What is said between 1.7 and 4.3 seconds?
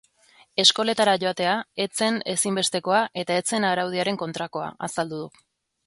ez zen ezinbestekoa eta ez zen araudiaren